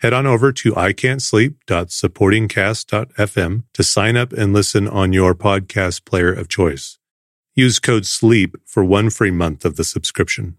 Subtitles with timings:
[0.00, 6.48] Head on over to ican'tsleep.supportingcast.fm to sign up and listen on your podcast player of
[6.48, 6.98] choice.
[7.54, 10.56] Use code SLEEP for one free month of the subscription.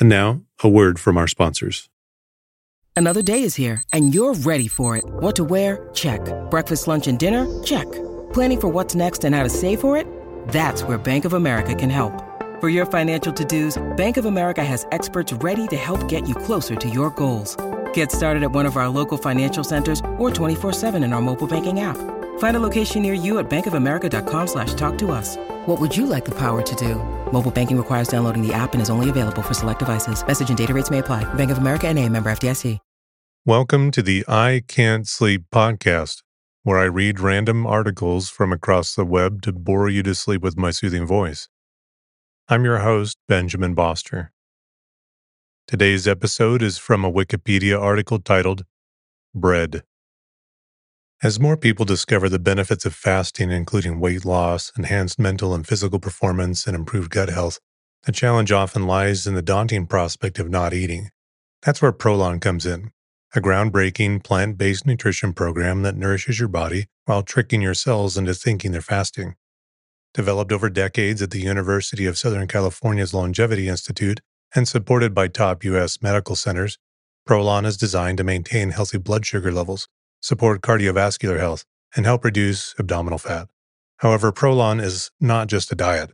[0.00, 1.88] And now, a word from our sponsors.
[2.96, 5.04] Another day is here, and you're ready for it.
[5.06, 5.88] What to wear?
[5.94, 6.20] Check.
[6.50, 7.46] Breakfast, lunch, and dinner?
[7.62, 7.86] Check.
[8.32, 10.04] Planning for what's next and how to save for it?
[10.48, 12.12] That's where Bank of America can help.
[12.60, 16.74] For your financial to-dos, Bank of America has experts ready to help get you closer
[16.74, 17.56] to your goals.
[17.98, 21.80] Get started at one of our local financial centers or 24-7 in our mobile banking
[21.80, 21.96] app.
[22.38, 25.36] Find a location near you at bankofamerica.com slash talk to us.
[25.66, 26.94] What would you like the power to do?
[27.32, 30.24] Mobile banking requires downloading the app and is only available for select devices.
[30.24, 31.24] Message and data rates may apply.
[31.34, 32.78] Bank of America and a member FDIC.
[33.44, 36.22] Welcome to the I Can't Sleep podcast,
[36.62, 40.56] where I read random articles from across the web to bore you to sleep with
[40.56, 41.48] my soothing voice.
[42.48, 44.30] I'm your host, Benjamin Boster.
[45.68, 48.64] Today's episode is from a Wikipedia article titled
[49.34, 49.82] Bread.
[51.22, 56.00] As more people discover the benefits of fasting, including weight loss, enhanced mental and physical
[56.00, 57.60] performance, and improved gut health,
[58.06, 61.10] the challenge often lies in the daunting prospect of not eating.
[61.60, 62.90] That's where Prolon comes in,
[63.36, 68.32] a groundbreaking plant based nutrition program that nourishes your body while tricking your cells into
[68.32, 69.34] thinking they're fasting.
[70.14, 74.20] Developed over decades at the University of Southern California's Longevity Institute
[74.54, 76.02] and supported by top U.S.
[76.02, 76.78] medical centers,
[77.28, 79.88] Prolon is designed to maintain healthy blood sugar levels
[80.20, 81.64] support cardiovascular health,
[81.96, 83.48] and help reduce abdominal fat.
[83.98, 86.10] However, Prolon is not just a diet.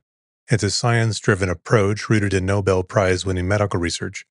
[0.51, 4.25] It's a science driven approach rooted in Nobel Prize winning medical research.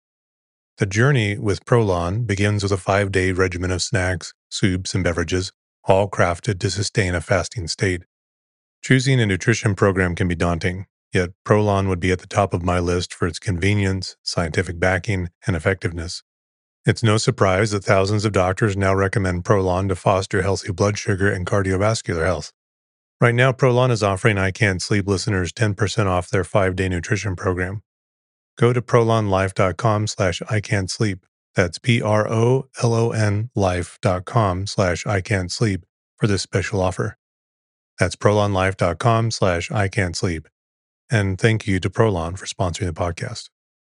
[0.78, 5.52] The journey with Prolon begins with a five day regimen of snacks, soups, and beverages,
[5.86, 8.04] all crafted to sustain a fasting state.
[8.84, 12.64] Choosing a nutrition program can be daunting, yet Prolon would be at the top of
[12.64, 16.24] my list for its convenience, scientific backing, and effectiveness.
[16.86, 21.32] It's no surprise that thousands of doctors now recommend Prolon to foster healthy blood sugar
[21.32, 22.52] and cardiovascular health.
[23.22, 27.84] Right now, Prolon is offering I Can't Sleep listeners 10% off their five-day nutrition program.
[28.58, 30.62] Go to prolonlife.com slash I.
[31.56, 35.22] That's P-R-O-L-O-N life.com slash I
[36.18, 37.18] for this special offer.
[38.00, 39.90] That's prolonlife.com slash I.
[41.14, 43.53] And thank you to Prolon for sponsoring the podcast.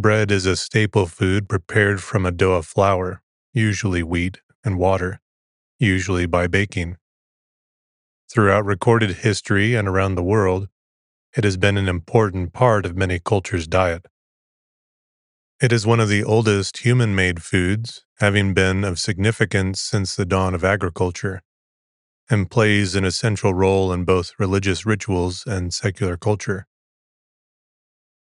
[0.00, 3.20] Bread is a staple food prepared from a dough of flour,
[3.52, 5.20] usually wheat, and water,
[5.80, 6.98] usually by baking.
[8.30, 10.68] Throughout recorded history and around the world,
[11.36, 14.06] it has been an important part of many cultures' diet.
[15.60, 20.24] It is one of the oldest human made foods, having been of significance since the
[20.24, 21.42] dawn of agriculture,
[22.30, 26.68] and plays an essential role in both religious rituals and secular culture.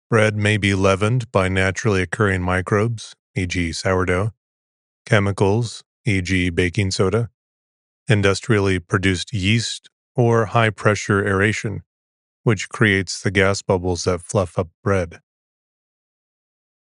[0.08, 4.30] Bread may be leavened by naturally occurring microbes, e.g., sourdough,
[5.04, 7.28] chemicals, e.g., baking soda,
[8.08, 11.82] industrially produced yeast, or high pressure aeration,
[12.44, 15.18] which creates the gas bubbles that fluff up bread.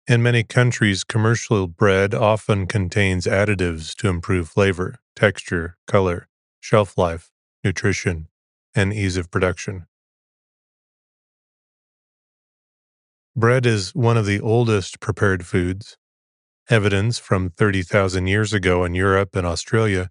[0.06, 6.28] In many countries, commercial bread often contains additives to improve flavor, texture, color,
[6.60, 7.30] shelf life,
[7.64, 8.28] nutrition,
[8.74, 9.86] and ease of production.
[13.38, 15.98] Bread is one of the oldest prepared foods.
[16.70, 20.08] Evidence from 30,000 years ago in Europe and Australia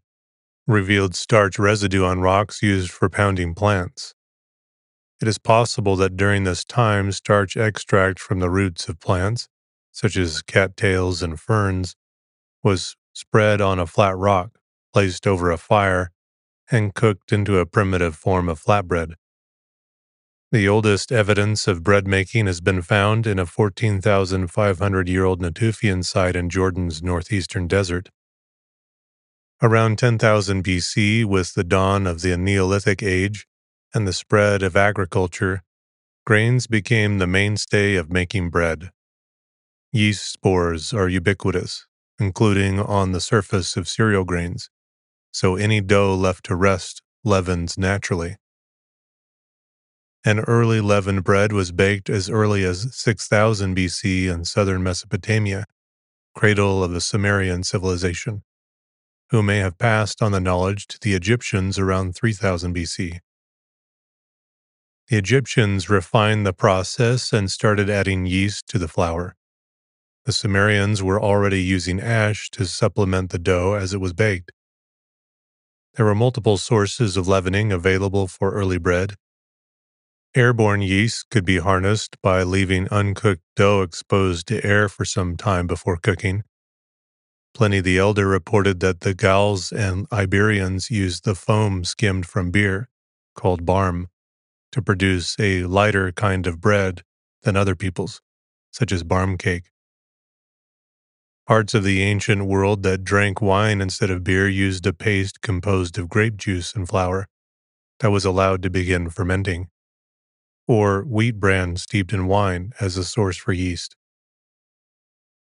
[0.68, 4.13] revealed starch residue on rocks used for pounding plants.
[5.19, 9.48] It is possible that during this time, starch extract from the roots of plants,
[9.92, 11.95] such as cattails and ferns,
[12.62, 14.60] was spread on a flat rock,
[14.94, 16.12] placed over a fire,
[16.69, 19.16] and cooked into a primitive form of flatbread.
[20.51, 26.06] The oldest evidence of bread making has been found in a 14,500 year old Natufian
[26.06, 28.09] site in Jordan's northeastern desert.
[29.62, 33.47] Around 10,000 BC, with the dawn of the Neolithic Age
[33.94, 35.63] and the spread of agriculture,
[36.25, 38.92] grains became the mainstay of making bread.
[39.92, 41.88] Yeast spores are ubiquitous,
[42.19, 44.69] including on the surface of cereal grains,
[45.31, 48.38] so any dough left to rest leavens naturally.
[50.27, 55.66] An early leavened bread was baked as early as 6000 BC in southern Mesopotamia,
[56.33, 58.42] cradle of the Sumerian civilization,
[59.30, 63.19] who may have passed on the knowledge to the Egyptians around 3000 BC.
[65.10, 69.36] The Egyptians refined the process and started adding yeast to the flour.
[70.25, 74.51] The Sumerians were already using ash to supplement the dough as it was baked.
[75.94, 79.18] There were multiple sources of leavening available for early bread.
[80.38, 85.66] Airborne yeast could be harnessed by leaving uncooked dough exposed to air for some time
[85.66, 86.44] before cooking.
[87.54, 92.90] Pliny the Elder reported that the Gauls and Iberians used the foam skimmed from beer,
[93.34, 94.10] called barm,
[94.74, 97.04] to produce a lighter kind of bread
[97.44, 98.22] than other people's,
[98.72, 99.72] such as barm cake.
[101.48, 105.98] Parts of the ancient world that drank wine instead of beer used a paste composed
[105.98, 107.30] of grape juice and flour
[108.02, 109.70] that was allowed to begin fermenting,
[110.68, 113.96] or wheat bran steeped in wine as a source for yeast.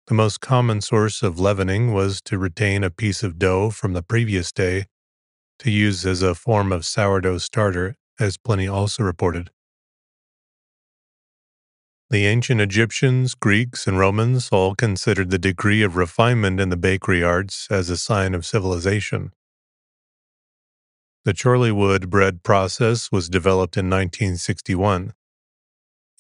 [0.06, 4.02] The most common source of leavening was to retain a piece of dough from the
[4.02, 4.86] previous day
[5.60, 9.50] to use as a form of sourdough starter, as Pliny also reported.
[12.10, 17.24] The ancient Egyptians, Greeks, and Romans all considered the degree of refinement in the bakery
[17.24, 19.32] arts as a sign of civilization.
[21.24, 25.14] The Chorleywood bread process was developed in 1961.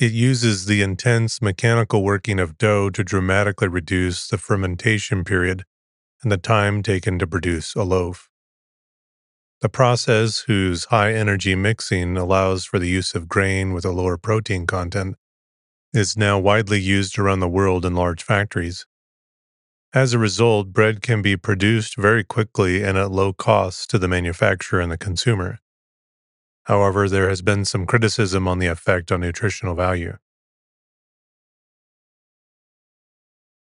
[0.00, 5.66] It uses the intense mechanical working of dough to dramatically reduce the fermentation period
[6.22, 8.30] and the time taken to produce a loaf.
[9.60, 14.16] The process, whose high energy mixing allows for the use of grain with a lower
[14.16, 15.16] protein content,
[15.92, 18.86] is now widely used around the world in large factories.
[19.94, 24.08] As a result, bread can be produced very quickly and at low cost to the
[24.08, 25.60] manufacturer and the consumer.
[26.64, 30.16] However, there has been some criticism on the effect on nutritional value.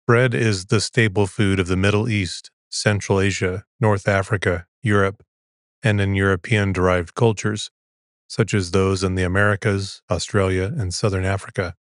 [0.07, 5.25] Bread is the staple food of the Middle East, Central Asia, North Africa, Europe,
[5.83, 7.69] and in European derived cultures,
[8.29, 11.75] such as those in the Americas, Australia, and Southern Africa.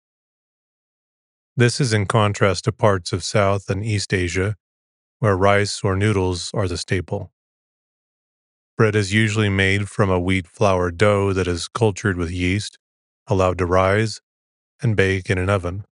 [1.56, 4.56] This is in contrast to parts of South and East Asia,
[5.19, 7.32] where rice or noodles are the staple.
[8.79, 12.79] Bread is usually made from a wheat flour dough that is cultured with yeast,
[13.26, 14.20] allowed to rise,
[14.81, 15.85] and bake in an oven.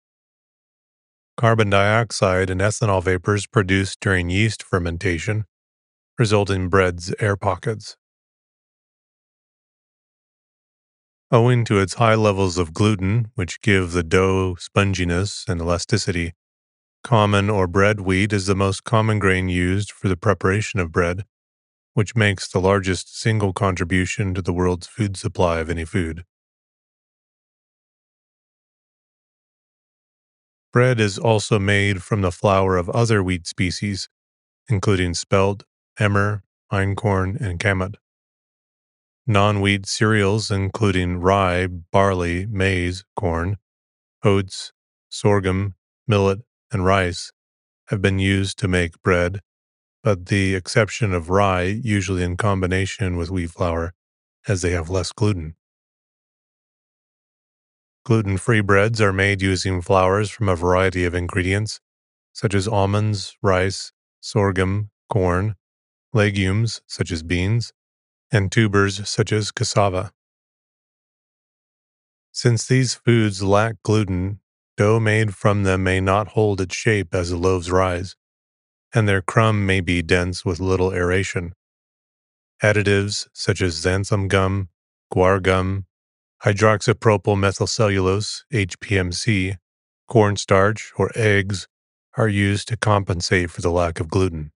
[1.36, 5.44] Carbon dioxide and ethanol vapors produced during yeast fermentation
[6.18, 7.96] result in bread's air pockets.
[11.30, 16.32] Owing to its high levels of gluten, which give the dough sponginess and elasticity,
[17.04, 21.26] common or bread wheat is the most common grain used for the preparation of bread,
[21.92, 26.24] which makes the largest single contribution to the world's food supply of any food.
[30.72, 34.08] Bread is also made from the flour of other wheat species,
[34.66, 35.64] including spelt,
[35.98, 36.42] emmer,
[36.72, 37.96] einkorn, and kamut
[39.28, 43.58] non wheat cereals, including rye, barley, maize, corn,
[44.24, 44.72] oats,
[45.10, 45.74] sorghum,
[46.06, 46.40] millet,
[46.72, 47.30] and rice,
[47.88, 49.40] have been used to make bread,
[50.02, 53.92] but the exception of rye, usually in combination with wheat flour,
[54.48, 55.54] as they have less gluten.
[58.04, 61.80] Gluten free breads are made using flours from a variety of ingredients,
[62.32, 65.54] such as almonds, rice, sorghum, corn,
[66.14, 67.74] legumes, such as beans,
[68.30, 70.12] and tubers such as cassava.
[72.32, 74.40] Since these foods lack gluten,
[74.76, 78.14] dough made from them may not hold its shape as the loaves rise,
[78.94, 81.52] and their crumb may be dense with little aeration.
[82.62, 84.68] Additives such as xanthan gum,
[85.12, 85.86] guar gum,
[86.44, 89.56] hydroxypropyl methylcellulose, HPMC,
[90.08, 91.66] cornstarch, or eggs
[92.16, 94.52] are used to compensate for the lack of gluten.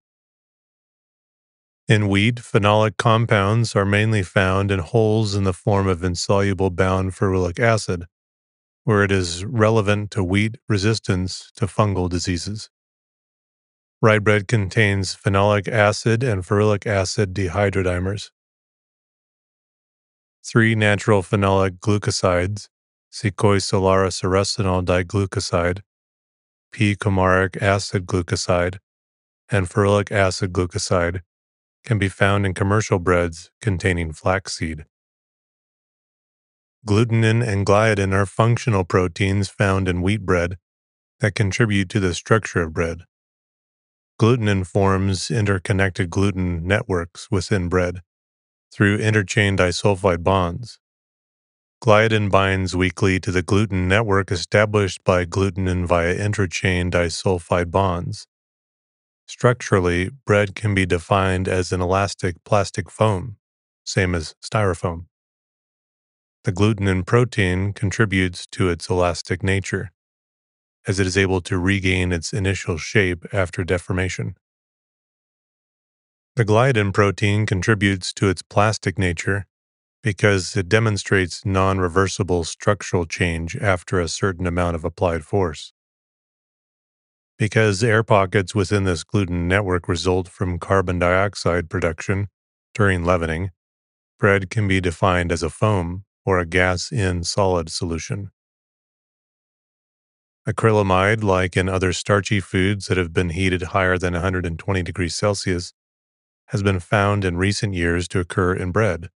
[1.93, 7.11] In wheat, phenolic compounds are mainly found in holes in the form of insoluble bound
[7.11, 8.05] ferulic acid,
[8.83, 12.71] where it is relevant to wheat resistance to fungal diseases.
[14.01, 18.31] Rye bread contains phenolic acid and ferulic acid dihydrodimers.
[20.43, 22.69] Three natural phenolic glucosides,
[23.11, 25.81] secoisolariciresinol diglucoside,
[26.71, 28.79] P-coumaric acid glucoside,
[29.51, 31.21] and ferulic acid glucoside,
[31.83, 34.85] can be found in commercial breads containing flaxseed.
[36.85, 40.57] Glutenin and gliadin are functional proteins found in wheat bread
[41.19, 43.03] that contribute to the structure of bread.
[44.19, 48.01] Glutenin forms interconnected gluten networks within bread
[48.71, 50.79] through interchain disulfide bonds.
[51.81, 58.27] Gliadin binds weakly to the gluten network established by glutenin via interchain disulfide bonds.
[59.25, 63.37] Structurally, bread can be defined as an elastic plastic foam,
[63.85, 65.05] same as styrofoam.
[66.43, 69.91] The gluten glutenin protein contributes to its elastic nature,
[70.85, 74.35] as it is able to regain its initial shape after deformation.
[76.35, 79.45] The gliadin protein contributes to its plastic nature
[80.01, 85.71] because it demonstrates non reversible structural change after a certain amount of applied force.
[87.43, 92.29] Because air pockets within this gluten network result from carbon dioxide production
[92.73, 93.51] during leavening,
[94.17, 98.31] bread can be defined as a foam or a gas in solid solution.
[100.47, 105.73] Acrylamide, like in other starchy foods that have been heated higher than 120 degrees Celsius,
[106.45, 109.09] has been found in recent years to occur in bread.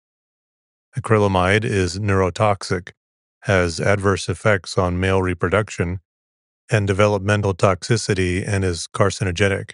[0.99, 2.93] Acrylamide is neurotoxic,
[3.41, 6.01] has adverse effects on male reproduction
[6.71, 9.73] and developmental toxicity, and is carcinogenic.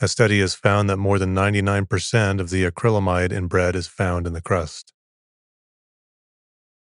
[0.00, 4.26] A study has found that more than 99% of the acrylamide in bread is found
[4.26, 4.92] in the crust.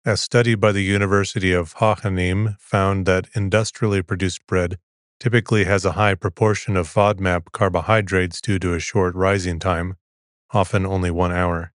[0.06, 4.78] A study by the University of Hohenheim found that industrially produced bread
[5.20, 9.96] typically has a high proportion of FODMAP carbohydrates due to a short rising time,
[10.52, 11.72] often only one hour.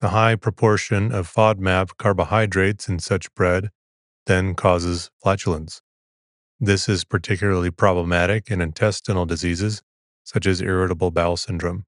[0.00, 3.70] The high proportion of FODMAP carbohydrates in such bread
[4.28, 5.82] then causes flatulence.
[6.60, 9.82] This is particularly problematic in intestinal diseases
[10.22, 11.84] such as irritable bowel syndrome.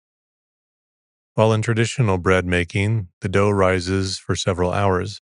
[1.35, 5.21] While in traditional bread making, the dough rises for several hours,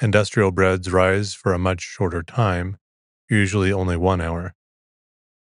[0.00, 2.76] industrial breads rise for a much shorter time,
[3.30, 4.54] usually only one hour.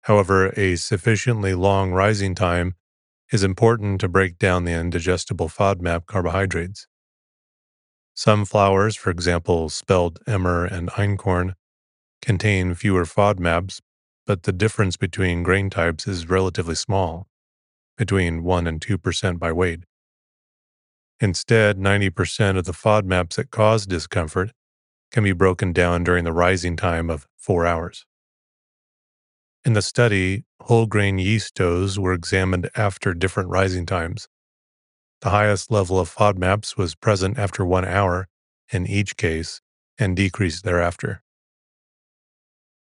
[0.02, 2.74] However, a sufficiently long rising time
[3.32, 6.86] is important to break down the indigestible FODMAP carbohydrates.
[8.14, 11.54] Some flours, for example, spelt emmer and einkorn,
[12.22, 13.80] contain fewer FODMAPs,
[14.24, 17.26] but the difference between grain types is relatively small
[17.96, 19.80] between 1 and 2% by weight.
[21.20, 24.50] Instead, 90% of the FODMAPs that cause discomfort
[25.12, 28.06] can be broken down during the rising time of 4 hours.
[29.64, 34.28] In the study, whole grain yeast doughs were examined after different rising times.
[35.24, 38.28] The highest level of FODMAPs was present after one hour
[38.70, 39.62] in each case
[39.96, 41.22] and decreased thereafter.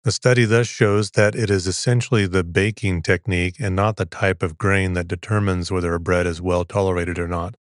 [0.04, 4.45] The study thus shows that it is essentially the baking technique and not the type
[4.45, 7.57] of grain that determines whether a bread is well tolerated or not.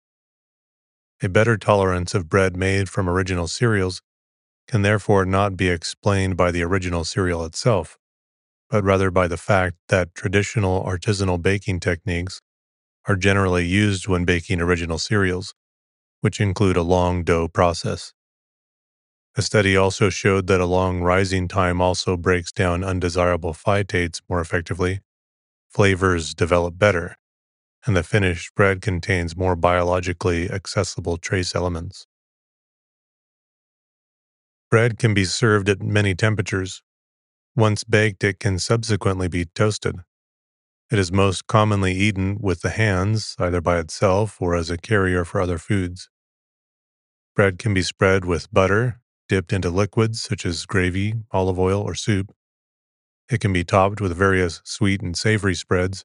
[1.23, 4.00] A better tolerance of bread made from original cereals
[4.67, 7.99] can therefore not be explained by the original cereal itself,
[8.71, 12.41] but rather by the fact that traditional artisanal baking techniques
[13.09, 15.54] are generally used when baking original cereals,
[16.21, 18.12] which include a long dough process.
[19.35, 24.40] A study also showed that a long rising time also breaks down undesirable phytates more
[24.40, 25.00] effectively.
[25.71, 27.16] Flavors develop better,
[27.87, 32.06] and the finished bread contains more biologically accessible trace elements.
[34.71, 36.82] Bread can be served at many temperatures.
[37.56, 39.97] Once baked, it can subsequently be toasted.
[40.92, 45.25] It is most commonly eaten with the hands, either by itself or as a carrier
[45.25, 46.11] for other foods.
[47.34, 51.94] Bread can be spread with butter, dipped into liquids such as gravy, olive oil, or
[51.94, 52.30] soup.
[53.30, 56.04] It can be topped with various sweet and savory spreads,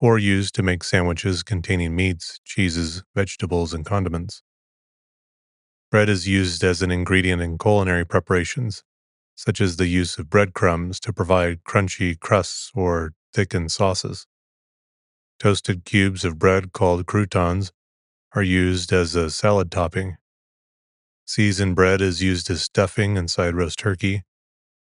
[0.00, 4.42] or used to make sandwiches containing meats, cheeses, vegetables, and condiments.
[5.88, 8.82] Bread is used as an ingredient in culinary preparations,
[9.36, 14.26] such as the use of breadcrumbs to provide crunchy crusts or thicken sauces.
[15.38, 17.72] Toasted cubes of bread called croutons
[18.34, 20.16] are used as a salad topping
[21.30, 24.24] Seasoned bread is used as stuffing inside roast turkey.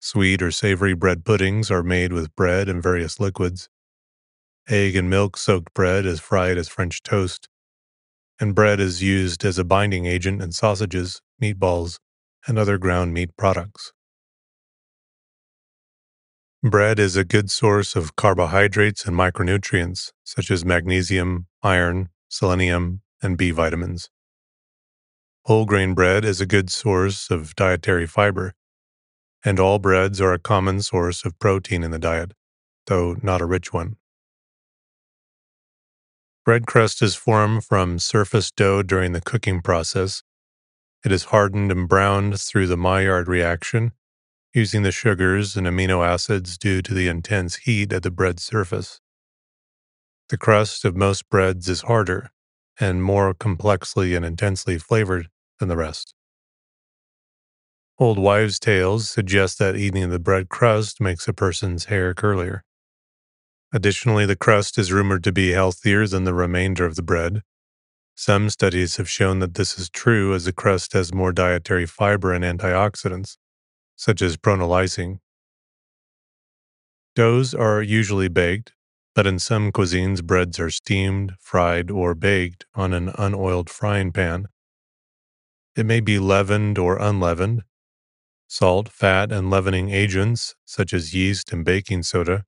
[0.01, 3.71] Sweet or savory bread puddings are made with bread and various liquids.
[4.69, 7.49] Egg and milk soaked bread is fried as French toast.
[8.39, 11.99] And bread is used as a binding agent in sausages, meatballs,
[12.47, 13.95] and other ground meat products.
[16.71, 23.39] Bread is a good source of carbohydrates and micronutrients such as magnesium, iron, selenium, and
[23.39, 24.11] B vitamins.
[25.45, 28.55] Whole grain bread is a good source of dietary fiber,
[29.45, 32.33] and all breads are a common source of protein in the diet,
[32.87, 33.95] though not a rich one.
[36.45, 40.25] Bread crust is formed from surface dough during the cooking process.
[41.05, 43.93] It is hardened and browned through the Maillard reaction,
[44.57, 49.03] using the sugars and amino acids due to the intense heat at the bread surface.
[50.31, 52.31] The crust of most breads is harder
[52.81, 55.29] and more complexly and intensely flavored
[55.61, 56.15] than the rest.
[57.99, 62.61] Old wives' tales suggest that eating the bread crust makes a person's hair curlier.
[63.75, 67.43] Additionally, the crust is rumored to be healthier than the remainder of the bread.
[68.15, 72.33] Some studies have shown that this is true as the crust has more dietary fiber
[72.33, 73.37] and antioxidants,
[73.97, 75.19] such as pronyl-lysine.
[77.15, 78.75] Doughs are usually baked,
[79.15, 84.47] but in some cuisines, breads are steamed, fried, or baked on an unoiled frying pan.
[85.75, 87.63] It may be leavened or unleavened.
[88.49, 92.45] Salt, fat, and leavening agents, such as yeast and baking soda,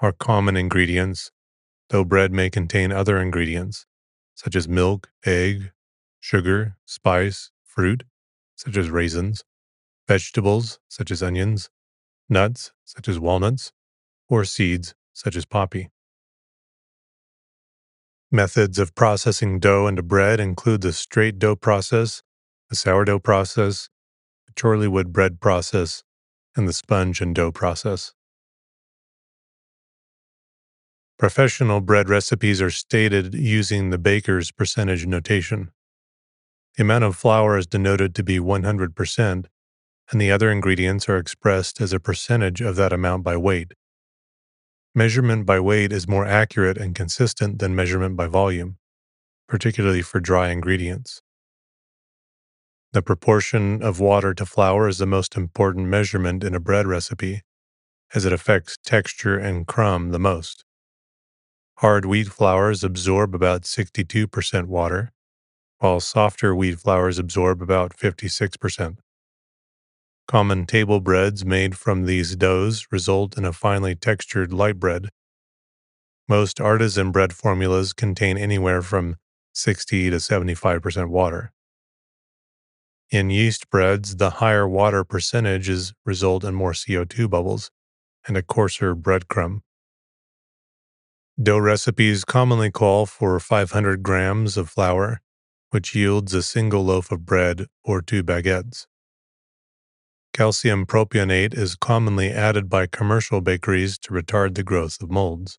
[0.00, 1.30] are common ingredients,
[1.90, 3.86] though bread may contain other ingredients,
[4.34, 5.72] such as milk, egg,
[6.20, 8.04] sugar, spice, fruit,
[8.56, 9.44] such as raisins,
[10.10, 11.70] vegetables, such as onions,
[12.28, 13.70] nuts, such as walnuts,
[14.28, 15.88] or seeds, such as poppy.
[18.32, 22.24] Methods of processing dough into bread include the straight dough process,
[22.70, 23.88] the sourdough process,
[24.48, 26.02] the Chorleywood bread process,
[26.56, 28.12] and the sponge and dough process.
[31.20, 35.70] Professional bread recipes are stated using the baker's percentage notation.
[36.76, 39.44] The amount of flour is denoted to be 100%,
[40.10, 43.72] and the other ingredients are expressed as a percentage of that amount by weight.
[44.94, 48.76] Measurement by weight is more accurate and consistent than measurement by volume,
[49.48, 51.22] particularly for dry ingredients.
[52.92, 57.42] The proportion of water to flour is the most important measurement in a bread recipe,
[58.12, 60.64] as it affects texture and crumb the most.
[61.76, 65.12] Hard wheat flours absorb about 62% water,
[65.78, 68.96] while softer wheat flours absorb about 56%.
[70.30, 75.08] Common table breads made from these doughs result in a finely textured light bread.
[76.28, 79.16] Most artisan bread formulas contain anywhere from
[79.54, 81.52] 60 to 75% water.
[83.10, 87.72] In yeast breads, the higher water percentages result in more CO2 bubbles
[88.24, 89.62] and a coarser breadcrumb.
[91.42, 95.22] Dough recipes commonly call for 500 grams of flour,
[95.70, 98.86] which yields a single loaf of bread or two baguettes.
[100.40, 105.58] Calcium propionate is commonly added by commercial bakeries to retard the growth of molds.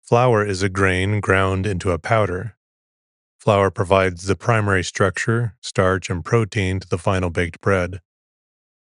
[0.00, 2.56] Flour is a grain ground into a powder.
[3.36, 7.98] Flour provides the primary structure, starch, and protein to the final baked bread.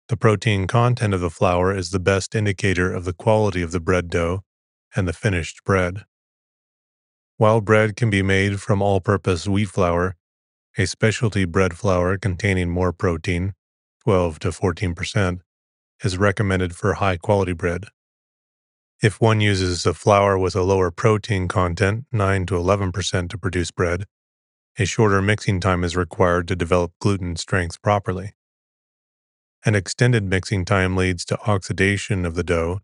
[0.09, 3.79] The protein content of the flour is the best indicator of the quality of the
[3.79, 4.43] bread dough
[4.93, 6.03] and the finished bread.
[7.37, 10.17] While bread can be made from all purpose wheat flour,
[10.77, 13.53] a specialty bread flour containing more protein,
[14.03, 15.39] 12 to 14%,
[16.03, 17.85] is recommended for high quality bread.
[19.01, 23.71] If one uses a flour with a lower protein content, 9 to 11%, to produce
[23.71, 24.05] bread,
[24.79, 28.33] a shorter mixing time is required to develop gluten strength properly.
[29.65, 32.79] An extended mixing time leads to oxidation of the dough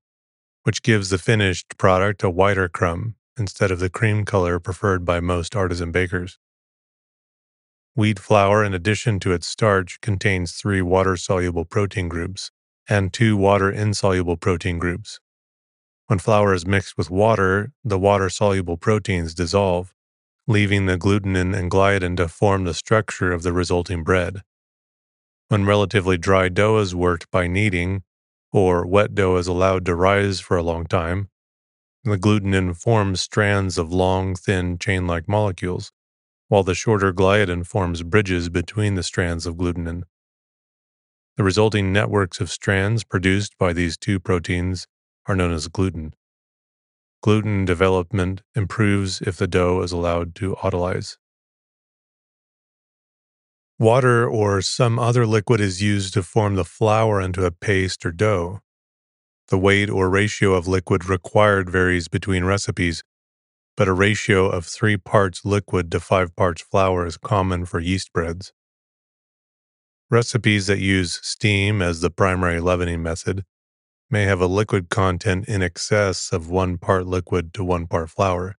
[0.63, 5.19] which gives the finished product a whiter crumb instead of the cream color preferred by
[5.19, 6.37] most artisan bakers.
[7.99, 12.49] Wheat flour, in addition to its starch, contains three water soluble protein groups
[12.87, 15.19] and two water insoluble protein groups.
[16.07, 19.93] When flour is mixed with water, the water soluble proteins dissolve,
[20.47, 24.43] leaving the glutenin and gliadin to form the structure of the resulting bread.
[25.49, 28.03] When relatively dry dough is worked by kneading,
[28.53, 31.27] or wet dough is allowed to rise for a long time,
[32.05, 35.91] the glutenin forms strands of long, thin, chain like molecules,
[36.49, 40.03] while the shorter gliadin forms bridges between the strands of glutenin.
[41.37, 44.87] The resulting networks of strands produced by these two proteins
[45.27, 46.13] are known as gluten.
[47.21, 51.17] Gluten development improves if the dough is allowed to autolyze.
[53.77, 58.11] Water or some other liquid is used to form the flour into a paste or
[58.11, 58.59] dough.
[59.47, 63.03] The weight or ratio of liquid required varies between recipes,
[63.79, 68.11] but a ratio of 3 parts liquid to 5 parts flour is common for yeast
[68.11, 68.51] breads.
[70.11, 73.45] Recipes that use steam as the primary leavening method
[74.09, 78.57] may have a liquid content in excess of 1 part liquid to 1 part flour.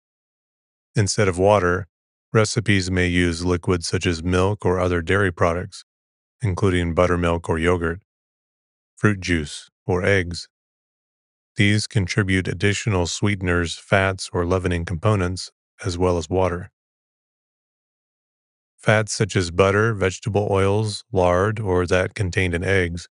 [0.97, 1.87] Instead of water,
[2.33, 5.85] Recipes may use liquids such as milk or other dairy products,
[6.41, 8.01] including buttermilk or yogurt,
[8.97, 10.49] fruit juice, or eggs.
[11.57, 15.51] These contribute additional sweeteners, fats, or leavening components,
[15.85, 16.71] as well as water.
[18.79, 23.09] Fats such as butter, vegetable oils, lard, or that contained in eggs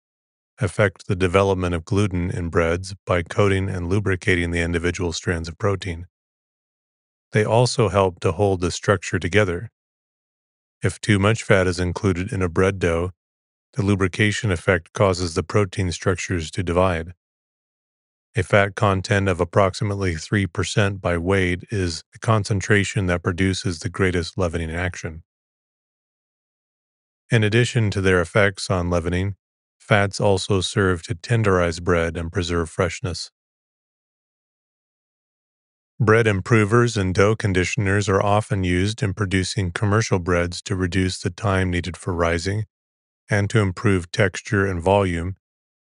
[0.61, 5.59] affect the development of gluten in breads by coating and lubricating the individual strands of
[5.59, 6.07] protein.
[7.33, 9.70] They also help to hold the structure together.
[10.83, 13.12] If too much fat is included in a bread dough,
[13.74, 17.14] the lubrication effect causes the protein structures to divide.
[18.38, 24.38] A fat content of approximately 3% by weight is the concentration that produces the greatest
[24.38, 25.24] leavening action.
[27.33, 29.35] In addition to their effects on leavening,
[29.81, 33.33] fats also serve to tenderize bread and preserve freshness.
[35.98, 41.31] Bread improvers and dough conditioners are often used in producing commercial breads to reduce the
[41.31, 42.66] time needed for rising
[43.29, 45.35] and to improve texture and volume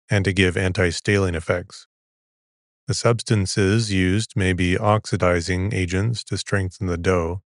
[0.08, 1.88] and to give anti staling effects.
[2.86, 7.42] The substances used may be oxidizing agents to strengthen the dough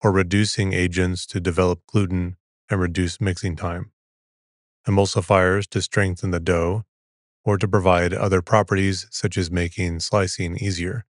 [0.00, 2.36] or reducing agents to develop gluten
[2.70, 3.90] and reduce mixing time,
[4.86, 6.84] emulsifiers to strengthen the dough
[7.44, 11.04] or to provide other properties such as making slicing easier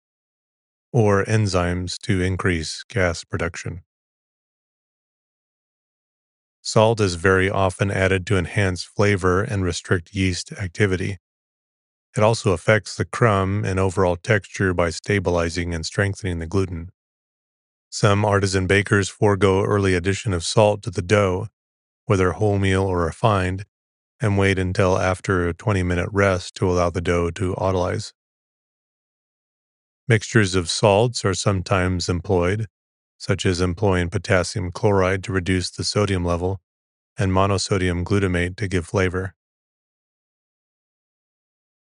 [0.92, 3.82] or enzymes to increase gas production.
[6.62, 11.18] Salt is very often added to enhance flavor and restrict yeast activity.
[12.16, 16.90] It also affects the crumb and overall texture by stabilizing and strengthening the gluten.
[17.88, 21.48] Some artisan bakers forego early addition of salt to the dough,
[22.06, 23.64] whether wholemeal or refined,
[24.20, 28.12] and wait until after a 20 minute rest to allow the dough to autolyze.
[30.08, 32.66] Mixtures of salts are sometimes employed,
[33.18, 36.60] such as employing potassium chloride to reduce the sodium level
[37.16, 39.34] and monosodium glutamate to give flavor.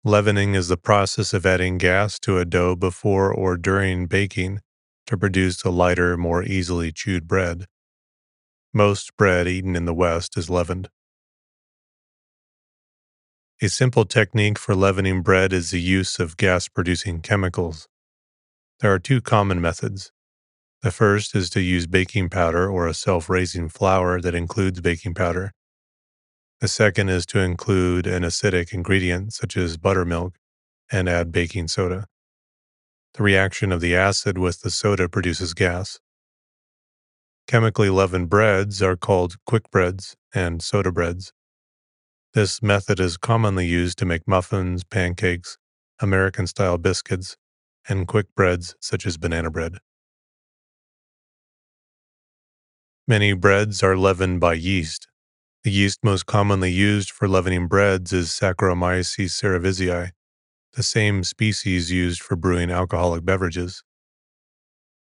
[0.07, 4.61] Leavening is the process of adding gas to a dough before or during baking
[5.05, 7.65] to produce a lighter, more easily chewed bread.
[8.73, 10.91] Most bread eaten in the West is leavened.
[13.61, 17.89] A simple technique for leavening bread is the use of gas producing chemicals.
[18.79, 20.13] There are two common methods.
[20.83, 25.15] The first is to use baking powder or a self raising flour that includes baking
[25.15, 25.51] powder.
[26.61, 30.39] The second is to include an acidic ingredient such as buttermilk
[30.91, 32.07] and add baking soda.
[33.15, 36.01] The reaction of the acid with the soda produces gas.
[37.47, 41.33] Chemically leavened breads are called quick breads and soda breads.
[42.33, 45.59] This method is commonly used to make muffins, pancakes,
[46.01, 47.37] American style biscuits,
[47.89, 49.77] and quick breads such as banana bread.
[53.07, 55.09] Many breads are leavened by yeast.
[55.67, 60.13] The yeast most commonly used for leavening breads is Saccharomyces cerevisiae,
[60.75, 63.83] the same species used for brewing alcoholic beverages.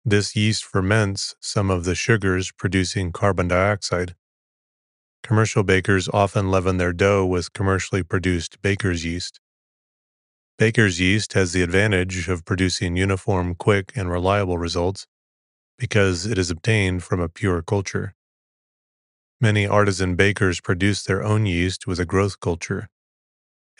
[0.04, 4.16] This yeast ferments some of the sugars, producing carbon dioxide.
[5.22, 9.40] Commercial bakers often leaven their dough with commercially produced baker's yeast.
[10.58, 15.06] Baker's yeast has the advantage of producing uniform, quick, and reliable results
[15.78, 18.16] because it is obtained from a pure culture.
[19.46, 22.90] Many artisan bakers produce their own yeast with a growth culture.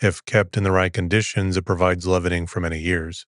[0.00, 3.26] If kept in the right conditions, it provides leavening for many years.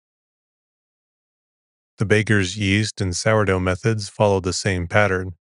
[1.96, 5.32] The baker's yeast and sourdough methods follow the same pattern.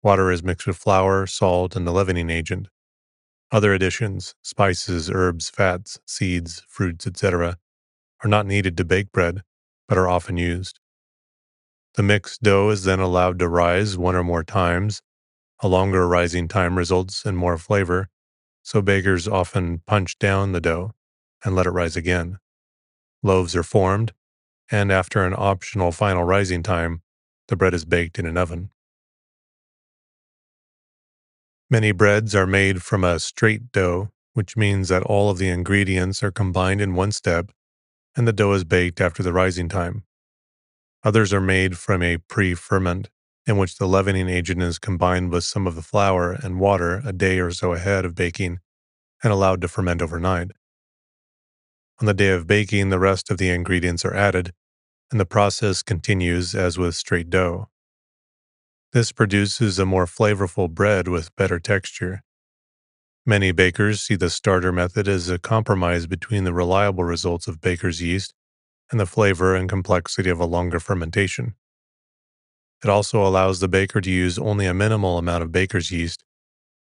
[0.00, 2.68] Water is mixed with flour, salt, and the leavening agent.
[3.50, 7.58] Other additions, spices, herbs, fats, seeds, fruits, etc.,
[8.22, 9.42] are not needed to bake bread,
[9.88, 10.78] but are often used.
[11.94, 15.02] The mixed dough is then allowed to rise one or more times.
[15.60, 18.08] A longer rising time results in more flavor,
[18.62, 20.92] so bakers often punch down the dough
[21.44, 22.38] and let it rise again.
[23.22, 24.12] Loaves are formed,
[24.70, 27.02] and after an optional final rising time,
[27.48, 28.70] the bread is baked in an oven.
[31.70, 36.22] Many breads are made from a straight dough, which means that all of the ingredients
[36.22, 37.50] are combined in one step
[38.18, 40.02] and the dough is baked after the rising time.
[41.04, 43.10] Others are made from a pre ferment,
[43.48, 47.12] in which the leavening agent is combined with some of the flour and water a
[47.12, 48.60] day or so ahead of baking
[49.22, 50.50] and allowed to ferment overnight.
[51.98, 54.52] On the day of baking, the rest of the ingredients are added,
[55.10, 57.68] and the process continues as with straight dough.
[58.92, 62.22] This produces a more flavorful bread with better texture.
[63.26, 68.00] Many bakers see the starter method as a compromise between the reliable results of baker's
[68.02, 68.34] yeast
[68.90, 71.54] and the flavor and complexity of a longer fermentation.
[72.84, 76.24] It also allows the baker to use only a minimal amount of baker's yeast,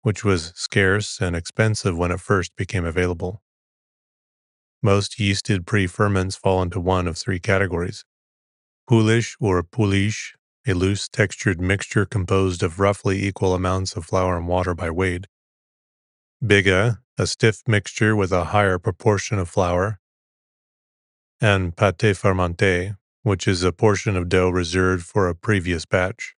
[0.02, 3.41] which was scarce and expensive when it first became available.
[4.82, 8.04] most yeasted pre ferments fall into one of three categories
[8.88, 10.36] poolish or poolish,
[10.67, 15.25] a loose textured mixture composed of roughly equal amounts of flour and water by weight.
[16.43, 19.99] Biga, a stiff mixture with a higher proportion of flour.
[21.41, 26.36] And pâte fermenté, which is a portion of dough reserved for a previous batch.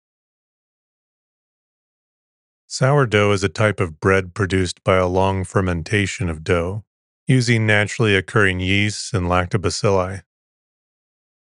[2.67, 6.85] Sourdough is a type of bread produced by a long fermentation of dough,
[7.27, 10.23] using naturally occurring yeasts and lactobacilli.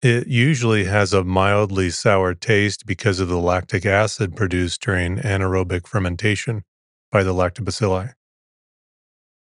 [0.02, 5.86] It usually has a mildly sour taste because of the lactic acid produced during anaerobic
[5.86, 6.64] fermentation
[7.12, 8.14] by the lactobacilli.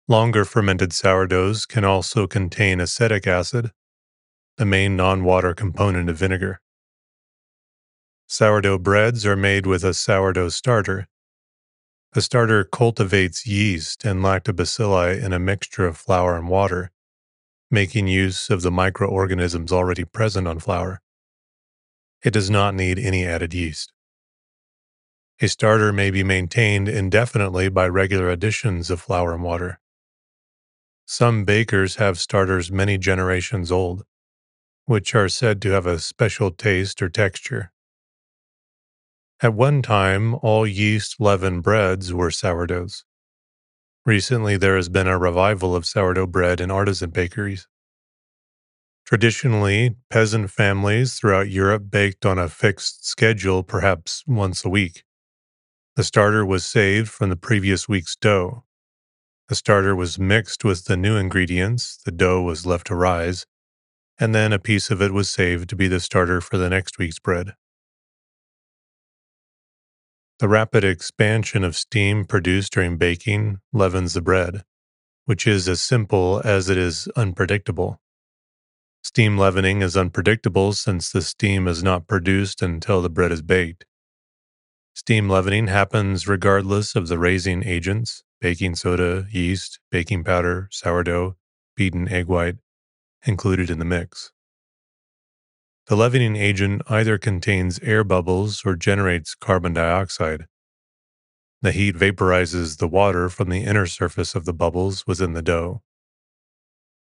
[0.08, 3.71] Longer fermented sourdoughs can also contain acetic acid,
[4.62, 6.62] the main non water component of vinegar.
[8.28, 11.08] Sourdough breads are made with a sourdough starter.
[12.13, 16.91] The starter cultivates yeast and lactobacilli in a mixture of flour and water
[17.71, 21.02] making use of the microorganisms already present on flour.
[22.24, 23.91] It does not need any added yeast.
[25.41, 29.80] A starter may be maintained indefinitely by regular additions of flour and water.
[31.08, 34.04] Some bakers have starters many generations old,
[34.91, 37.71] which are said to have a special taste or texture.
[39.41, 43.06] At one time, all yeast leavened breads were sourdoughs.
[44.06, 47.69] Recently, there has been a revival of sourdough bread in artisan bakeries.
[49.06, 55.06] Traditionally, peasant families throughout Europe baked on a fixed schedule, perhaps once a week.
[55.95, 58.65] The starter was saved from the previous week's dough.
[59.47, 63.45] The starter was mixed with the new ingredients, the dough was left to rise,
[64.21, 66.99] and then a piece of it was saved to be the starter for the next
[66.99, 67.53] week's bread.
[70.38, 74.63] The rapid expansion of steam produced during baking leavens the bread,
[75.25, 77.99] which is as simple as it is unpredictable.
[79.03, 83.86] Steam leavening is unpredictable since the steam is not produced until the bread is baked.
[84.93, 91.36] Steam leavening happens regardless of the raising agents baking soda, yeast, baking powder, sourdough,
[91.75, 92.57] beaten egg white
[93.25, 94.31] included in the mix.
[95.88, 100.45] The leavening agent either contains air bubbles or generates carbon dioxide.
[101.62, 105.81] The heat vaporizes the water from the inner surface of the bubbles within the dough.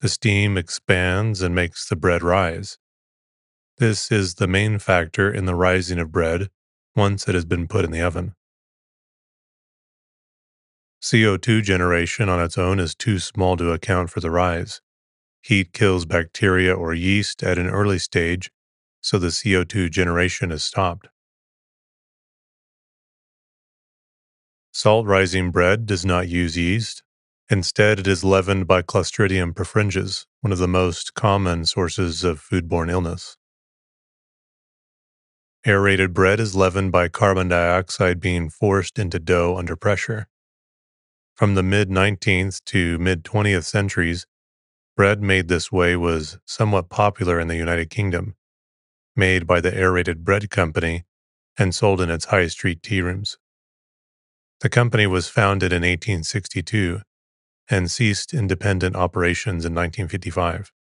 [0.01, 2.77] The steam expands and makes the bread rise.
[3.77, 6.49] This is the main factor in the rising of bread
[6.95, 8.35] once it has been put in the oven.
[11.01, 14.81] CO2 generation on its own is too small to account for the rise.
[15.45, 18.49] Heat kills bacteria or yeast at an early stage,
[18.99, 21.07] so the CO2 generation is stopped.
[24.71, 27.03] Salt rising bread does not use yeast.
[27.47, 32.89] Instead, it is leavened by Clostridium perfringens, one of the most common sources of foodborne
[32.89, 33.37] illness.
[35.63, 40.27] Aerated bread is leavened by carbon dioxide being forced into dough under pressure.
[41.35, 44.25] From the mid 19th to mid 20th centuries,
[44.95, 48.35] Bread made this way was somewhat popular in the United Kingdom,
[49.13, 51.03] made by the Aerated Bread Company
[51.57, 53.37] and sold in its high street tea rooms.
[54.61, 57.01] The company was founded in 1862
[57.69, 60.71] and ceased independent operations in 1955.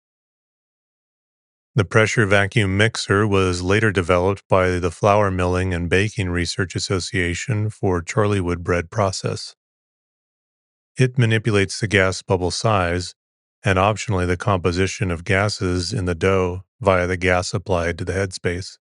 [1.74, 7.68] The pressure vacuum mixer was later developed by the Flour Milling and Baking Research Association
[7.68, 9.57] for Chorleywood bread process.
[10.96, 13.16] It manipulates the gas bubble size
[13.64, 18.12] and optionally the composition of gases in the dough via the gas applied to the
[18.12, 18.77] headspace.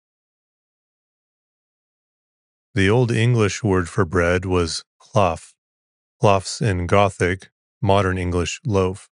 [2.75, 5.55] The Old English word for bread was cloth,
[6.21, 9.09] cloths in Gothic, modern English loaf,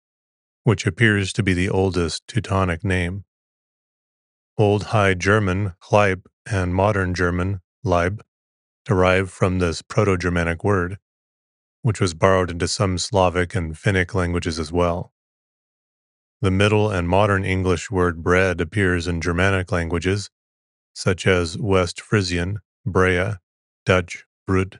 [0.62, 3.24] which appears to be the oldest Teutonic name.
[4.58, 8.20] Old High German Kleib and modern German Laib
[8.84, 10.98] derive from this Proto Germanic word,
[11.82, 15.12] which was borrowed into some Slavic and Finnic languages as well.
[16.42, 20.28] The Middle and Modern English word bread appears in Germanic languages,
[20.94, 23.36] such as West Frisian, Brea,
[23.86, 24.78] Dutch, Brud,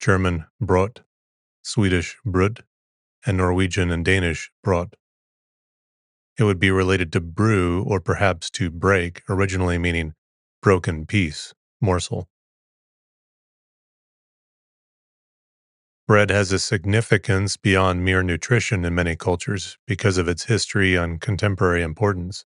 [0.00, 1.00] German, Brot,
[1.62, 2.64] Swedish, Brud,
[3.26, 4.94] and Norwegian and Danish, Brot.
[6.38, 10.14] It would be related to brew or perhaps to break, originally meaning
[10.62, 12.26] broken piece, morsel.
[16.06, 21.20] Bread has a significance beyond mere nutrition in many cultures because of its history and
[21.20, 22.44] contemporary importance.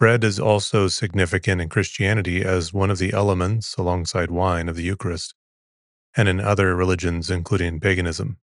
[0.00, 4.82] Bread is also significant in Christianity as one of the elements, alongside wine, of the
[4.82, 5.34] Eucharist,
[6.16, 8.38] and in other religions, including paganism.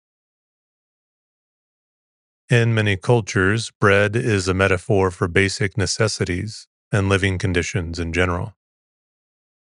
[2.49, 8.55] In many cultures, bread is a metaphor for basic necessities and living conditions in general.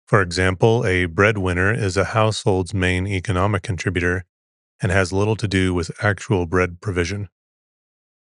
[0.07, 4.23] For example, a breadwinner is a household's main economic contributor
[4.81, 7.27] and has little to do with actual bread provision.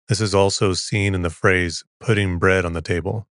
[0.09, 3.29] This is also seen in the phrase putting bread on the table.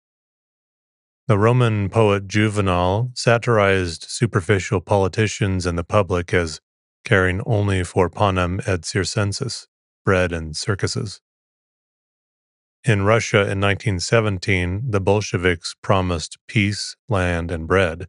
[1.27, 6.61] The Roman poet Juvenal satirized superficial politicians and the public as
[7.05, 9.67] caring only for panem et circenses,
[10.03, 11.21] bread and circuses.
[12.83, 18.07] In Russia in 1917, the Bolsheviks promised peace, land, and bread.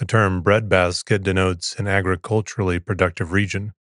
[0.00, 3.74] The term breadbasket denotes an agriculturally productive region.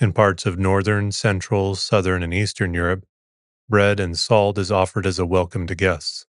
[0.00, 3.04] In parts of northern, central, southern, and eastern Europe,
[3.68, 6.24] bread and salt is offered as a welcome to guests.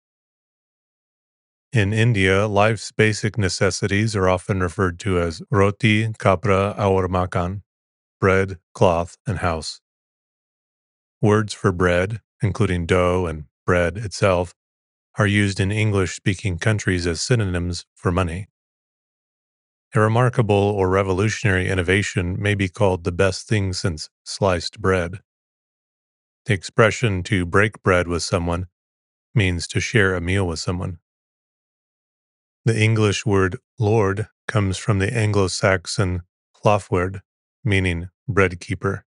[1.71, 7.61] In India, life's basic necessities are often referred to as roti, kapra, aur makan,
[8.19, 9.79] bread, cloth, and house.
[11.21, 14.53] Words for bread, including dough and bread itself,
[15.17, 18.49] are used in English speaking countries as synonyms for money.
[19.95, 25.19] A remarkable or revolutionary innovation may be called the best thing since sliced bread.
[26.45, 28.65] The expression to break bread with someone
[29.35, 30.97] means to share a meal with someone.
[32.65, 36.23] The English word lord comes from the Anglo Saxon
[36.63, 37.21] hlafweard,
[37.63, 39.05] meaning bread keeper.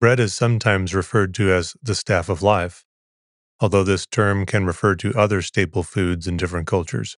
[0.00, 2.84] Bread is sometimes referred to as the staff of life,
[3.58, 7.16] although this term can refer to other staple foods in different cultures.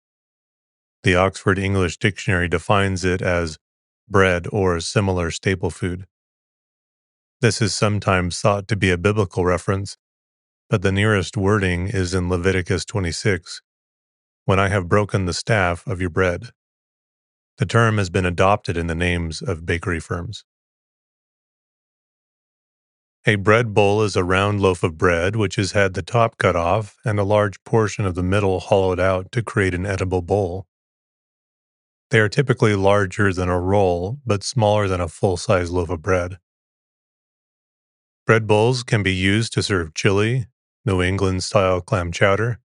[1.03, 3.57] The Oxford English Dictionary defines it as
[4.09, 6.05] bread or similar staple food.
[7.39, 9.97] This is sometimes thought to be a biblical reference,
[10.69, 13.61] but the nearest wording is in Leviticus 26
[14.45, 16.49] When I have broken the staff of your bread.
[17.57, 20.45] The term has been adopted in the names of bakery firms.
[23.25, 26.55] A bread bowl is a round loaf of bread which has had the top cut
[26.55, 30.65] off and a large portion of the middle hollowed out to create an edible bowl.
[32.09, 36.01] They are typically larger than a roll, but smaller than a full size loaf of
[36.01, 36.37] bread.
[38.25, 40.47] Bread bowls can be used to serve chili,
[40.85, 42.59] New England style clam chowder,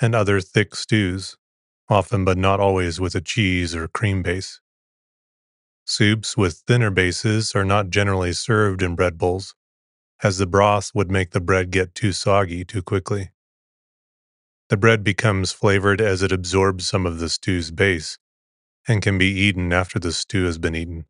[0.00, 1.36] and other thick stews,
[1.88, 4.60] often but not always with a cheese or cream base.
[5.86, 9.54] Soups with thinner bases are not generally served in bread bowls,
[10.22, 13.30] as the broth would make the bread get too soggy too quickly.
[14.70, 18.18] The bread becomes flavored as it absorbs some of the stew's base,
[18.86, 21.06] and can be eaten after the stew has been eaten.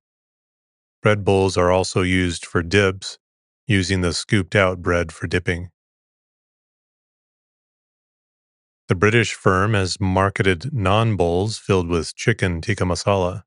[1.02, 3.18] Bread bowls are also used for dibs,
[3.66, 5.70] using the scooped out bread for dipping.
[8.88, 13.44] The British firm has marketed naan bowls filled with chicken tikka masala.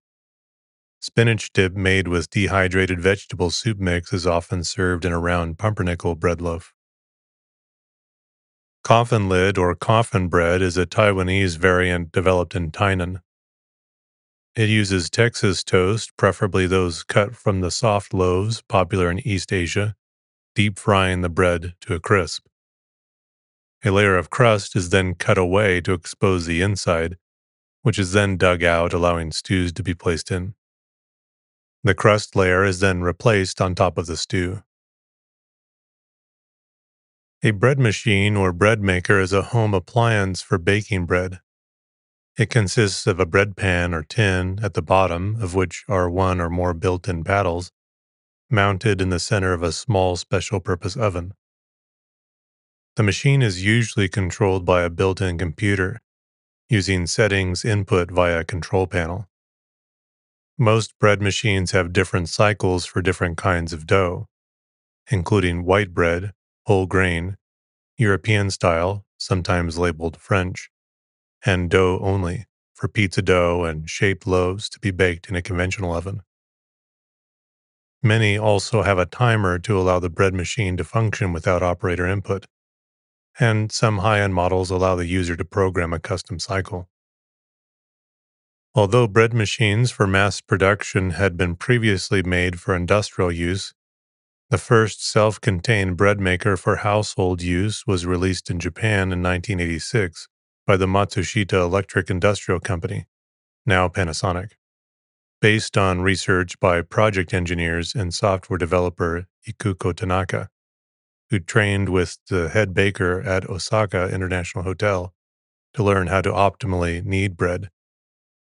[1.00, 6.16] Spinach dip made with dehydrated vegetable soup mix is often served in a round pumpernickel
[6.16, 6.74] bread loaf.
[8.84, 13.22] Coffin lid or coffin bread is a Taiwanese variant developed in Tainan.
[14.58, 19.96] It uses Texas toast, preferably those cut from the soft loaves popular in East Asia,
[20.56, 22.48] deep frying the bread to a crisp.
[23.86, 27.18] A layer of crust is then cut away to expose the inside,
[27.84, 30.56] which is then dug out, allowing stews to be placed in.
[31.84, 34.64] The crust layer is then replaced on top of the stew.
[37.44, 41.42] A bread machine or bread maker is a home appliance for baking bread.
[42.38, 46.40] It consists of a bread pan or tin at the bottom, of which are one
[46.40, 47.72] or more built in paddles,
[48.48, 51.34] mounted in the center of a small special purpose oven.
[52.96, 56.00] The machine is usually controlled by a built in computer,
[56.70, 59.28] using settings input via a control panel.
[60.60, 64.28] Most bread machines have different cycles for different kinds of dough,
[65.10, 66.34] including white bread,
[66.68, 67.38] whole grain,
[67.98, 70.70] European style, sometimes labeled French,
[71.48, 75.94] and dough only for pizza dough and shaped loaves to be baked in a conventional
[75.94, 76.22] oven.
[78.04, 82.46] Many also have a timer to allow the bread machine to function without operator input,
[83.40, 86.88] and some high end models allow the user to program a custom cycle.
[88.76, 93.74] Although bread machines for mass production had been previously made for industrial use,
[94.52, 100.28] the first self contained bread maker for household use was released in Japan in 1986
[100.68, 103.06] by the Matsushita Electric Industrial Company,
[103.66, 104.52] now Panasonic,
[105.40, 110.50] based on research by project engineers and software developer Ikuko Tanaka,
[111.30, 115.14] who trained with the head baker at Osaka International Hotel
[115.74, 117.70] to learn how to optimally knead bread.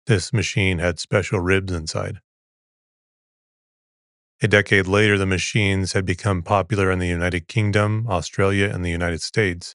[0.07, 2.21] This machine had special ribs inside.
[4.43, 8.91] A decade later, the machines had become popular in the United Kingdom, Australia, and the
[8.91, 9.75] United States.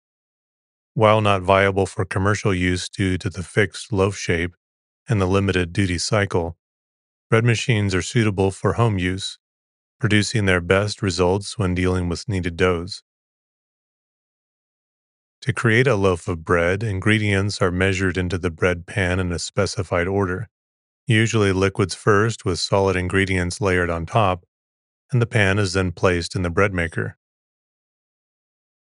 [0.94, 4.56] While not viable for commercial use due to the fixed loaf shape
[5.08, 6.58] and the limited duty cycle,
[7.30, 9.40] bread machines are suitable for home use,
[10.02, 13.04] producing their best results when dealing with kneaded doughs.
[15.44, 19.40] To create a loaf of bread, ingredients are measured into the bread pan in a
[19.40, 20.50] specified order,
[21.08, 24.44] usually liquids first with solid ingredients layered on top,
[25.12, 27.18] and the pan is then placed in the bread maker.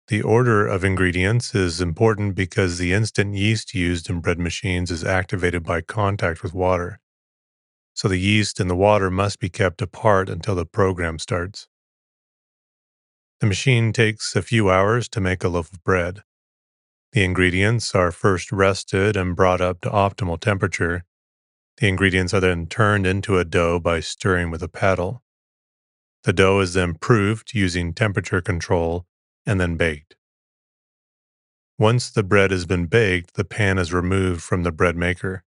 [0.09, 5.05] The order of ingredients is important because the instant yeast used in bread machines is
[5.05, 6.99] activated by contact with water.
[7.93, 11.69] So the yeast and the water must be kept apart until the program starts.
[13.41, 16.23] The machine takes a few hours to make a loaf of bread.
[17.13, 21.05] The ingredients are first rested and brought up to optimal temperature.
[21.77, 25.23] The ingredients are then turned into a dough by stirring with a paddle.
[26.25, 29.05] The dough is then proofed using temperature control
[29.49, 30.15] and then baked.
[31.79, 35.43] Once the bread has been baked, the pan is removed from the bread maker.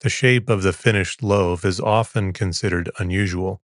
[0.00, 3.62] The shape of the finished loaf is often considered unusual,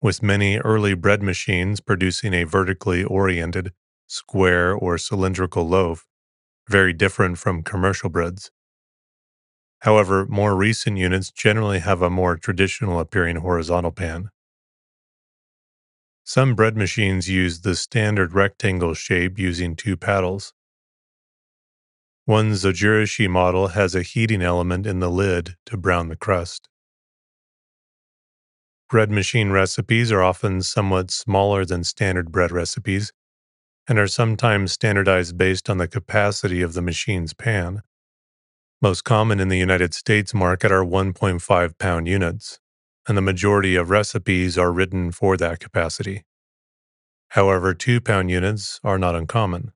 [0.00, 3.72] with many early bread machines producing a vertically oriented,
[4.06, 6.06] square, or cylindrical loaf,
[6.68, 8.50] very different from commercial breads.
[9.80, 14.30] However, more recent units generally have a more traditional appearing horizontal pan.
[16.24, 20.54] Some bread machines use the standard rectangle shape using two paddles.
[22.26, 26.68] One Zojirushi model has a heating element in the lid to brown the crust.
[28.88, 33.12] Bread machine recipes are often somewhat smaller than standard bread recipes
[33.88, 37.82] and are sometimes standardized based on the capacity of the machine's pan.
[38.80, 42.60] Most common in the United States market are 1.5 pound units
[43.08, 46.24] and the majority of recipes are written for that capacity.
[47.30, 49.72] However, two pound units are not uncommon.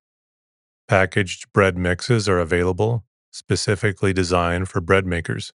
[0.89, 5.53] Packaged bread mixes are available, specifically designed for bread makers,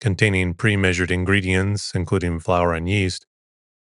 [0.00, 3.26] containing pre measured ingredients, including flour and yeast,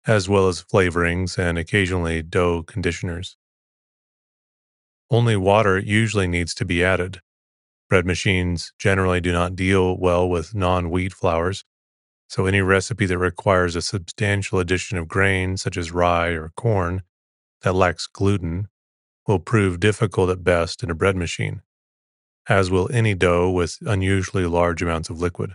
[0.05, 3.38] as well as flavorings and occasionally dough conditioners.
[5.09, 7.22] Only water usually needs to be added.
[7.89, 11.63] Bread machines generally do not deal well with non wheat flours,
[12.28, 17.01] so any recipe that requires a substantial addition of grain, such as rye or corn,
[17.61, 18.67] that lacks gluten,
[19.28, 21.61] will prove difficult at best in a bread machine,
[22.47, 25.53] as will any dough with unusually large amounts of liquid,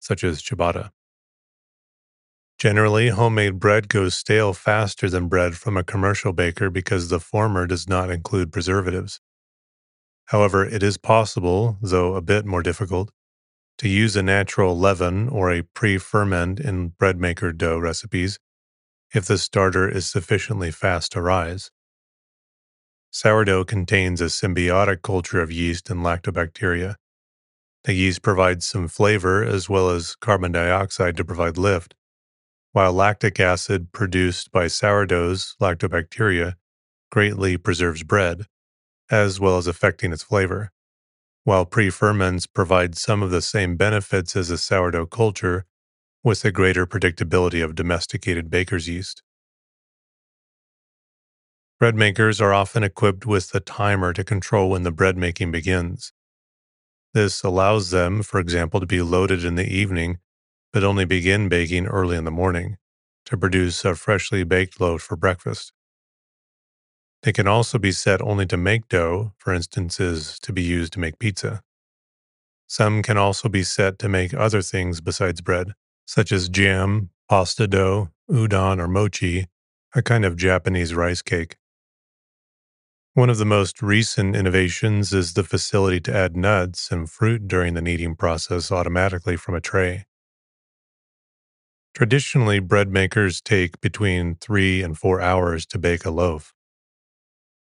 [0.00, 0.90] such as ciabatta.
[2.58, 7.66] Generally, homemade bread goes stale faster than bread from a commercial baker because the former
[7.66, 9.20] does not include preservatives.
[10.26, 13.10] However, it is possible, though a bit more difficult,
[13.80, 18.38] to use a natural leaven or a pre ferment in bread maker dough recipes
[19.14, 21.70] if the starter is sufficiently fast to rise.
[23.10, 26.96] Sourdough contains a symbiotic culture of yeast and lactobacteria.
[27.84, 31.94] The yeast provides some flavor as well as carbon dioxide to provide lift,
[32.72, 36.56] while lactic acid produced by sourdough's lactobacteria
[37.10, 38.44] greatly preserves bread,
[39.10, 40.70] as well as affecting its flavor.
[41.44, 45.64] While pre-ferments provide some of the same benefits as a sourdough culture,
[46.22, 49.22] with a greater predictability of domesticated baker's yeast.
[51.78, 56.12] Bread makers are often equipped with a timer to control when the bread making begins.
[57.14, 60.18] This allows them, for example, to be loaded in the evening,
[60.74, 62.76] but only begin baking early in the morning
[63.24, 65.72] to produce a freshly baked loaf for breakfast.
[67.22, 71.00] They can also be set only to make dough, for instances, to be used to
[71.00, 71.62] make pizza.
[72.66, 75.74] Some can also be set to make other things besides bread,
[76.06, 79.48] such as jam, pasta dough, udon, or mochi,
[79.94, 81.56] a kind of Japanese rice cake.
[83.14, 87.74] One of the most recent innovations is the facility to add nuts and fruit during
[87.74, 90.06] the kneading process automatically from a tray.
[91.92, 96.54] Traditionally, bread makers take between three and four hours to bake a loaf.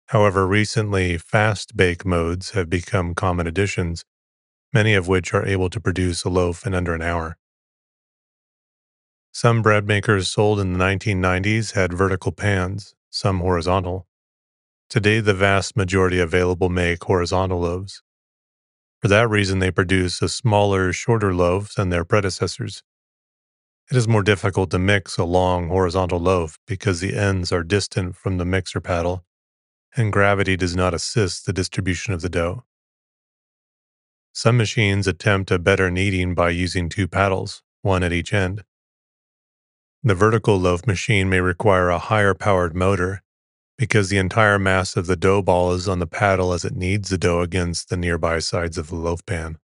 [0.10, 4.06] However, recently, fast bake modes have become common additions,
[4.74, 7.38] many of which are able to produce a loaf in under an hour.
[9.32, 14.08] Some bread makers sold in the 1990s had vertical pans, some horizontal.
[14.90, 18.02] Today, the vast majority available make horizontal loaves.
[19.04, 22.82] For that reason, they produce a smaller, shorter loaf than their predecessors.
[23.92, 28.16] It is more difficult to mix a long horizontal loaf because the ends are distant
[28.16, 29.24] from the mixer paddle
[29.96, 32.64] and gravity does not assist the distribution of the dough.
[34.34, 38.64] Some machines attempt a better kneading by using two paddles, one at each end.
[40.04, 43.22] The vertical loaf machine may require a higher powered motor
[43.78, 47.10] because the entire mass of the dough ball is on the paddle as it kneads
[47.10, 49.58] the dough against the nearby sides of the loaf pan.